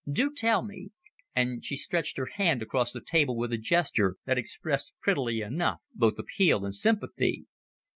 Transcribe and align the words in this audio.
Do 0.11 0.31
tell 0.35 0.63
me;" 0.63 0.89
and 1.35 1.63
she 1.63 1.75
stretched 1.75 2.17
her 2.17 2.25
hand 2.33 2.63
across 2.63 2.91
the 2.91 3.01
table 3.05 3.37
with 3.37 3.53
a 3.53 3.57
gesture 3.59 4.15
that 4.25 4.35
expressed 4.35 4.93
prettily 4.99 5.41
enough 5.41 5.77
both 5.95 6.17
appeal 6.17 6.65
and 6.65 6.73
sympathy. 6.73 7.45